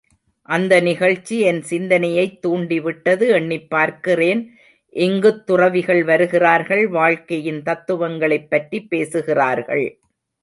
அந்த 0.49 0.79
நிகழ்ச்சி 0.79 1.39
என் 1.39 1.61
சிந்தனையைத் 1.61 2.45
தூண்டிவிட்டது 2.45 3.25
எண்ணிப்பார்க்கிறேன். 3.31 4.41
இங்குத் 4.89 5.45
துறவிகள் 5.45 6.03
வருகிறார்கள் 6.03 6.87
வாழ்க்கையின் 6.87 7.61
தத்துவங்களைப் 7.63 8.49
பற்றிப் 8.49 8.89
பேசுகிறார்கள். 8.89 9.85